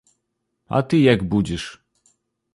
А 0.77 0.79
ты 0.93 1.03
як 1.13 1.27
будзіш? 1.35 1.69